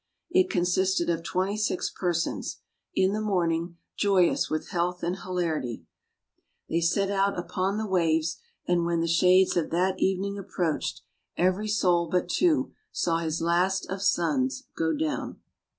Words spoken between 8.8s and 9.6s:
when the shades